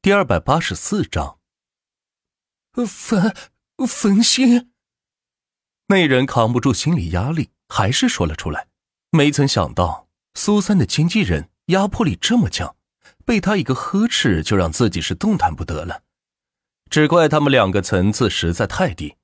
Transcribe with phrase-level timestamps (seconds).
[0.00, 1.40] 第二百八十四章，
[2.72, 2.86] 冯
[3.88, 4.70] 冯鑫，
[5.88, 8.68] 那人扛不住心理压力，还是说了出来。
[9.10, 12.76] 没曾想到苏三的经纪人压迫力这么强，
[13.24, 16.04] 被他一个呵斥就让自己是动弹不得了。
[16.88, 19.16] 只怪他们两个层次实在太低，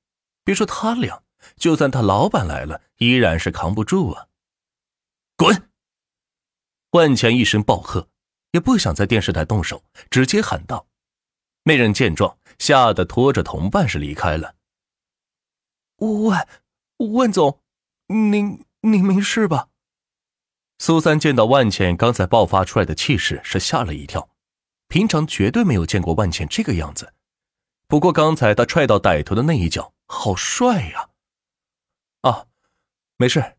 [0.42, 1.22] 别说他俩，
[1.56, 4.26] 就算他老板来了，依然是扛不住啊！
[5.36, 5.70] 滚！
[6.90, 8.08] 万钱一声暴喝。
[8.54, 10.86] 也不想在电视台动手，直接喊道
[11.64, 14.54] ：“那人见状，吓得拖着同伴是离开了。”
[15.98, 16.48] 万
[16.98, 17.60] 万总，
[18.06, 19.70] 您您没事吧？
[20.78, 24.30] 苏三见到万茜刚才爆发出来的气势，是吓了一跳。
[24.86, 27.12] 平常绝对没有见过万茜这个样子。
[27.88, 31.10] 不过刚才他踹到歹徒的那一脚，好帅呀！
[32.20, 32.46] 啊，
[33.16, 33.56] 没事，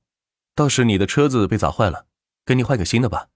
[0.53, 2.07] 倒是你的车子被砸坏了，
[2.45, 3.27] 给你换个新的吧。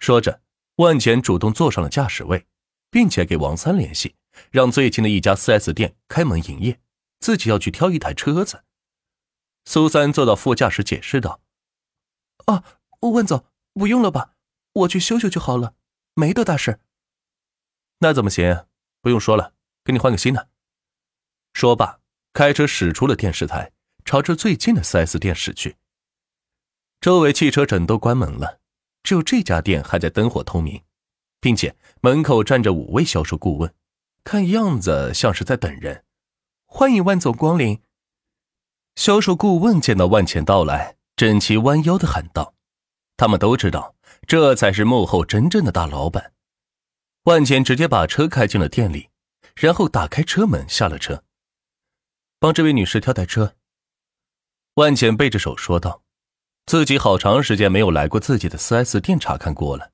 [0.00, 0.40] 说着。
[0.78, 2.46] 万钱主动坐上了驾驶位，
[2.88, 4.14] 并且给王三联系，
[4.52, 6.80] 让最近的一家 4S 店开门营业，
[7.18, 8.62] 自己要去挑一台车子。
[9.64, 11.40] 苏三坐到副驾驶解释道
[12.46, 12.62] ：“啊，
[13.00, 13.44] 万总，
[13.74, 14.34] 不用了吧，
[14.72, 15.74] 我去修修就好了，
[16.14, 16.78] 没多大事。”
[17.98, 18.66] 那怎么行？
[19.02, 20.48] 不用说了，给你换个新的。
[21.54, 21.98] 说罢，
[22.32, 23.72] 开车驶出了电视台，
[24.04, 25.76] 朝着最近的 4S 店驶去。
[27.00, 28.60] 周围汽车整都关门了。
[29.02, 30.82] 只有这家店还在灯火通明，
[31.40, 33.74] 并且门口站着五位销售顾问，
[34.24, 36.04] 看样子像是在等人。
[36.66, 37.80] 欢迎万总光临。
[38.96, 42.54] 销售顾问见到万茜到来，整齐弯腰的喊道
[43.16, 43.94] ：“他们都知道，
[44.26, 46.34] 这才是幕后真正的大老板。”
[47.24, 49.08] 万茜直接把车开进了店里，
[49.54, 51.24] 然后打开车门下了车，
[52.38, 53.54] 帮这位女士挑台车。
[54.74, 56.02] 万茜背着手说道。
[56.68, 59.90] 自己好长时间没有来过自己的 4S 店查看过了。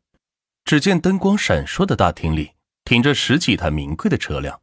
[0.64, 2.50] 只见灯光闪烁的大厅里
[2.84, 4.60] 停着十几台名贵的车辆，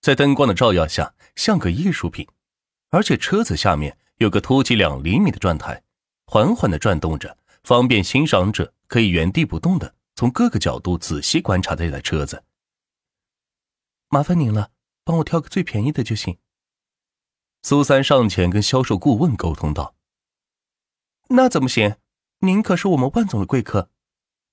[0.00, 2.26] 在灯光的照耀下像个艺术品。
[2.90, 5.80] 而且车子下面有个凸起两厘米的转台，
[6.26, 12.42] 缓缓的转动着，方便欣赏者可以原地不动的从各个角度仔细观察这台车子。
[14.08, 14.70] 麻烦您了，
[15.04, 16.38] 帮我挑个最便宜的就行。
[17.62, 19.94] 苏三上前跟销售顾问沟通道。
[21.28, 21.96] 那怎么行？
[22.40, 23.90] 您可是我们万总的贵客。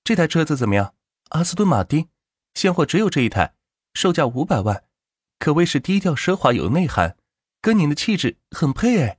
[0.02, 0.94] 这台车子怎么样？
[1.30, 2.08] 阿斯顿马丁，
[2.54, 3.54] 现货只有这一台，
[3.94, 4.84] 售价五百万，
[5.38, 7.16] 可谓是低调奢华有内涵，
[7.60, 9.18] 跟您的气质很配哎。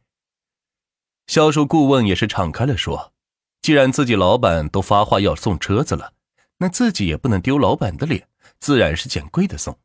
[1.27, 3.13] 销售顾问也是敞开了说，
[3.61, 6.13] 既然自己老板都发话要送车子了，
[6.57, 8.27] 那自己也不能丢老板的脸，
[8.59, 9.79] 自然是捡贵的送。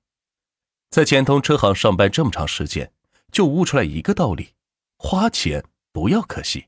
[0.91, 2.93] 在钱通车行上班这么长时间，
[3.31, 4.55] 就悟出来一个道理：
[4.99, 6.67] 花钱不要可惜。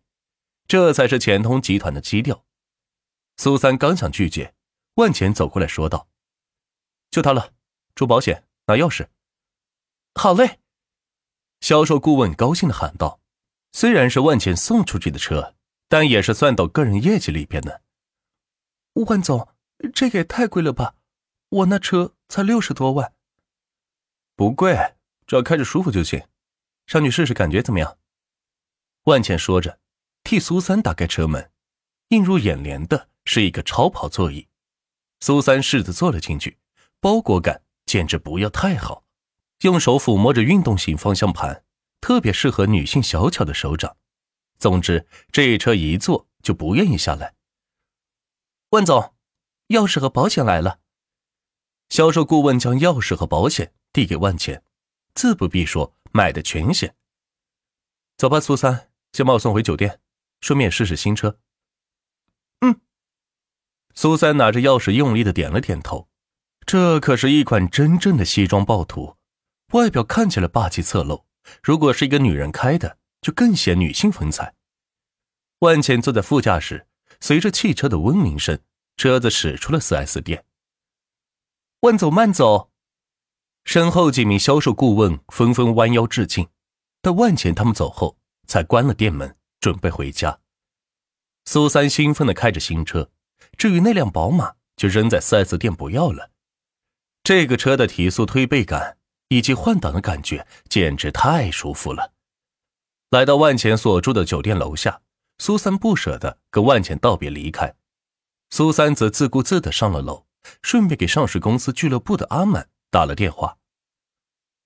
[0.72, 2.46] 这才是钱通集团的基调。
[3.36, 4.54] 苏三刚想拒绝，
[4.94, 6.08] 万钱走过来说道
[7.12, 7.52] ：“就他了，
[7.94, 9.08] 出保险，拿钥匙。”
[10.16, 10.60] 好嘞。
[11.60, 13.20] 销售顾问高兴的喊道
[13.72, 15.54] ：“虽然是万钱送出去的车，
[15.88, 17.82] 但也是算到个人业绩里边的。”
[19.06, 19.46] 万总，
[19.92, 20.94] 这个也太贵了吧？
[21.50, 23.12] 我那车才六十多万。
[24.34, 24.94] 不贵，
[25.26, 26.26] 只要开着舒服就行。
[26.86, 27.98] 上去试试，感觉怎么样？
[29.02, 29.81] 万钱说着。
[30.24, 31.50] 替苏三打开车门，
[32.08, 34.48] 映入眼帘的是一个超跑座椅。
[35.20, 36.58] 苏三试着坐了进去，
[37.00, 39.04] 包裹感简直不要太好，
[39.60, 41.64] 用手抚摸着运动型方向盘，
[42.00, 43.96] 特别适合女性小巧的手掌。
[44.58, 47.34] 总之，这一车一坐就不愿意下来。
[48.70, 49.14] 万总，
[49.68, 50.80] 钥匙和保险来了。
[51.88, 54.64] 销售顾问将钥匙和保险递给万钱，
[55.14, 56.96] 自不必说，买的全险。
[58.16, 60.00] 走吧，苏三，先把我送回酒店。
[60.42, 61.38] 顺便试试新车。
[62.60, 62.82] 嗯，
[63.94, 66.10] 苏三拿着钥匙，用力的点了点头。
[66.66, 69.16] 这可是一款真正的西装暴徒，
[69.72, 71.24] 外表看起来霸气侧漏，
[71.62, 74.54] 如果是一个女人开的，就更显女性风采。
[75.60, 76.86] 万茜坐在副驾驶，
[77.20, 78.60] 随着汽车的嗡鸣声，
[78.96, 80.44] 车子驶出了 4S 店。
[81.80, 82.70] 万总慢走，
[83.64, 86.48] 身后几名销售顾问纷纷弯腰致敬。
[87.00, 88.16] 待万茜他们走后，
[88.46, 89.36] 才关了店门。
[89.62, 90.40] 准备回家，
[91.44, 93.12] 苏三兴奋的开着新车，
[93.56, 96.32] 至于那辆宝马，就扔在 4S 店不要了。
[97.22, 98.98] 这个车的提速推背感
[99.28, 102.12] 以及换挡的感觉简直太舒服了。
[103.10, 105.00] 来到万钱所住的酒店楼下，
[105.38, 107.76] 苏三不舍得跟万钱道别离开，
[108.50, 110.26] 苏三则自顾自的上了楼，
[110.62, 113.58] 顺便给上市公司俱乐部的阿满打了电话。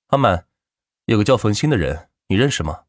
[0.07, 0.47] 阿满，
[1.05, 2.85] 有个叫冯鑫的人，你认识吗？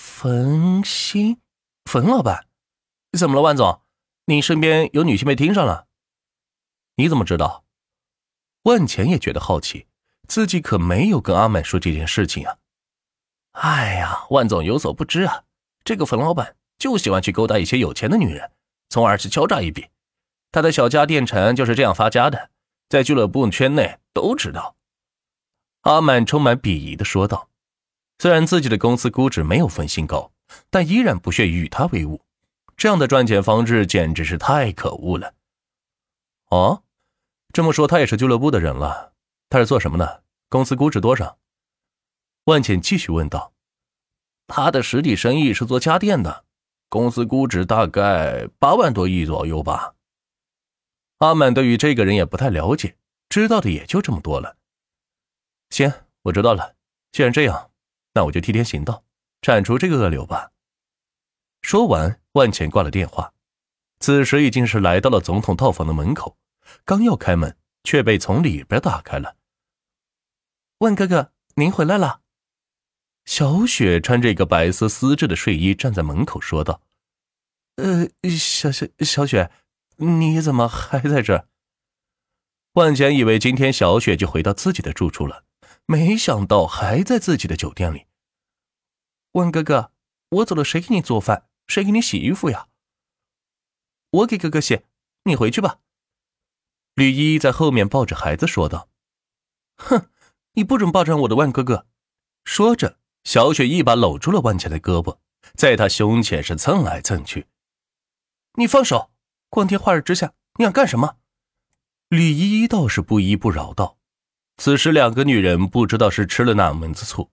[0.00, 1.36] 冯鑫，
[1.84, 2.46] 冯老板，
[3.18, 3.82] 怎么了，万总？
[4.24, 5.86] 你身边有女性被盯上了？
[6.96, 7.64] 你怎么知道？
[8.62, 9.86] 万钱也觉得好奇，
[10.26, 12.56] 自己可没有跟阿满说这件事情啊。
[13.52, 15.44] 哎呀，万总有所不知啊，
[15.84, 18.52] 这个冯老板就喜欢去勾搭一些有钱的女人，
[18.88, 19.88] 从而去敲诈一笔。
[20.50, 22.48] 他的小家电城就是这样发家的，
[22.88, 24.76] 在俱乐部圈内都知道。
[25.82, 27.48] 阿满充满鄙夷的说道
[28.20, 30.30] ：“虽然自己的公司估值没有分新高，
[30.68, 32.20] 但依然不屑与他为伍。
[32.76, 35.32] 这样的赚钱方式简直是太可恶了。”
[36.52, 36.82] 哦，
[37.50, 39.14] 这么说他也是俱乐部的人了？
[39.48, 40.22] 他是做什么的？
[40.50, 41.38] 公司估值多少？
[42.44, 43.54] 万茜继续问道
[44.46, 46.44] ：“他的实体生意是做家电的，
[46.90, 49.94] 公司估值大概八万多亿左右吧。”
[51.20, 52.98] 阿满对于这个人也不太了解，
[53.30, 54.58] 知道的也就这么多了。
[55.70, 55.90] 行，
[56.24, 56.76] 我知道了。
[57.12, 57.69] 既然这样，
[58.14, 59.04] 那我就替天行道，
[59.42, 60.52] 铲除这个恶瘤吧。
[61.62, 63.32] 说完，万钱挂了电话。
[64.00, 66.38] 此时已经是来到了总统套房的门口，
[66.84, 69.36] 刚要开门，却被从里边打开了。
[70.78, 72.22] 万哥哥，您回来了。
[73.26, 76.82] 小雪穿着一个白色丝质的睡衣站在门口说道
[77.76, 79.50] ：“呃，小小小雪。”
[80.02, 81.46] 你怎么还在这？
[82.72, 85.44] 万钱以为今天小雪就回到自己的住处了，
[85.90, 88.06] 没想到还在自己的酒店里。
[89.32, 89.90] 万哥哥，
[90.28, 91.48] 我走了，谁给你做饭？
[91.66, 92.68] 谁给你洗衣服呀？
[94.10, 94.82] 我给哥哥洗，
[95.24, 95.80] 你回去吧。
[96.94, 98.88] 吕依依在后面抱着孩子说道
[99.78, 100.08] ：“哼，
[100.52, 101.88] 你不准霸占我的万哥哥！”
[102.46, 105.18] 说着，小雪一把搂住了万钱的胳膊，
[105.56, 107.48] 在他胸前是蹭来蹭去。
[108.54, 109.10] 你放手！
[109.48, 111.16] 光天化日之下，你想干什么？
[112.06, 113.98] 吕依依倒是不依不饶道。
[114.60, 117.30] 此时两个女人不知道是吃了哪门子醋，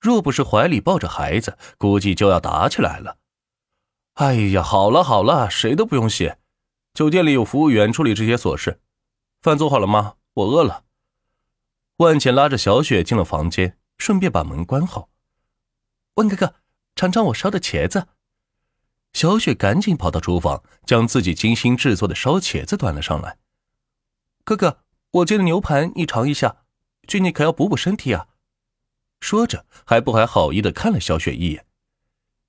[0.00, 3.16] 若不是怀里抱着孩子，估计就要打起来了。
[4.14, 6.38] 哎呀，好了好了，谁都不用谢，
[6.94, 8.80] 酒店里有服务员处理这些琐事。
[9.42, 10.14] 饭做好了吗？
[10.34, 10.84] 我饿了。
[11.96, 15.08] 万茜拉着小雪进了房间，顺便把门关好。
[16.14, 16.54] 万哥哥，
[16.94, 18.06] 尝尝我烧的茄子。
[19.12, 23.38] 小雪赶紧跑到厨房，将自己精心制作的烧茄子端了上来。
[24.44, 24.78] 哥哥，
[25.10, 26.58] 我煎的牛排你尝一下，
[27.08, 28.26] 最近可要补补身体啊！
[29.18, 31.64] 说着，还不怀好意的看了小雪一眼。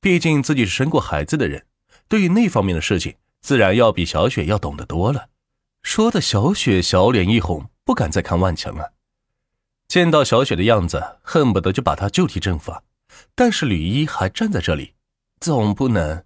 [0.02, 1.66] 毕竟自己是生过孩子的人，
[2.10, 5.30] 对于那方面的事情，自然要比小雪要懂得多了。
[5.82, 8.92] 说的小雪小脸一红，不敢再看万强了。
[9.88, 12.84] 见到小雪的样子，恨不得就把她就地正法。
[13.34, 14.94] 但是吕一还站在这里，
[15.40, 16.26] 总不能。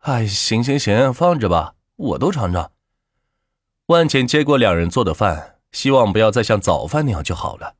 [0.00, 2.70] 哎，行行行，放着吧，我都尝尝。
[3.86, 7.76] 万茜接过两人做的饭，希望不要再像早饭那样就好了。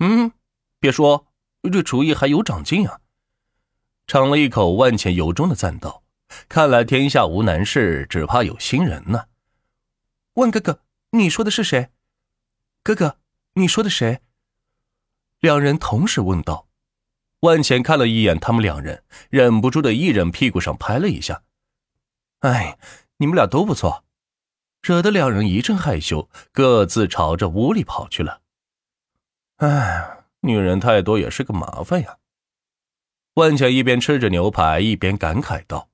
[0.00, 0.32] 嗯，
[0.78, 1.26] 别说，
[1.72, 3.00] 这厨艺还有长进啊！
[4.06, 6.02] 尝了一口，万茜由衷的赞道
[6.48, 9.26] ：“看来天下无难事，只怕有心人呢。”
[10.34, 11.90] 万哥哥，你说的是谁？
[12.82, 13.18] 哥哥，
[13.54, 14.20] 你说的谁？
[15.40, 16.68] 两人同时问道。
[17.40, 21.42] 万钱看了一眼他们两人，忍不住的一人屁股上拍了一下。
[22.40, 22.78] 哎，
[23.18, 24.03] 你们俩都不错，
[24.84, 28.42] 惹得两人一阵害羞，各自朝着屋里跑去了。
[29.56, 32.18] 哎，女人太多也是个麻烦呀。
[33.36, 35.88] 万钱一边吃着牛排，一边感慨道：“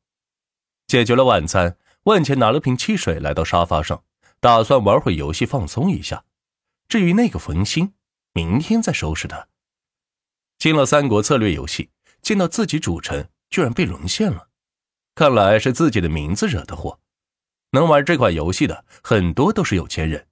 [0.88, 4.02] 解决了晚餐，万钱拿了瓶汽水来到沙发上，
[4.40, 6.24] 打算玩会游戏放松一下。
[6.88, 7.92] 至于那个冯鑫，
[8.32, 9.46] 明天再收拾他。”
[10.58, 14.48] 进了三国策略游戏，见到自己主城居然被沦陷了，
[15.14, 16.98] 看来是自己的名字惹的祸。
[17.72, 20.26] 能玩这款游戏的很多都是有钱人，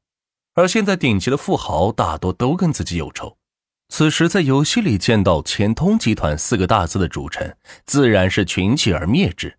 [0.54, 3.38] 而现在顶级的富豪大多都跟自己有仇。
[3.88, 9.58] 此时在游戏里见到“钱通集团”四个大字的主臣，自然是群起而灭之。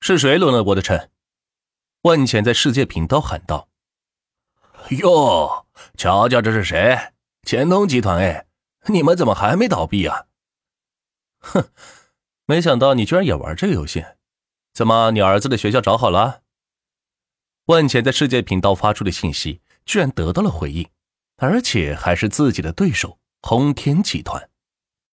[0.00, 1.10] 是谁轮了我的城？
[2.02, 3.68] 万钱在世界频道喊道
[5.00, 7.12] ：“哟，瞧瞧这是谁？
[7.42, 8.46] 钱通集团哎！”
[8.86, 10.26] 你们怎么还没倒闭啊？
[11.40, 11.68] 哼，
[12.46, 14.02] 没想到你居然也玩这个游戏，
[14.72, 16.40] 怎么你儿子的学校找好了？
[17.68, 20.88] 万钱在世界频道发出的信息居然得到了回应，
[21.36, 24.48] 而且还是自己的对手——轰天集团。